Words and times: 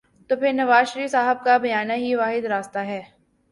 تو 0.29 0.35
پھر 0.35 0.53
نوازشریف 0.53 1.11
صاحب 1.11 1.43
کا 1.43 1.57
بیانیہ 1.57 1.95
ہی 1.95 2.15
واحد 2.15 2.45
راستہ 2.45 2.79
ہے۔ 2.79 3.01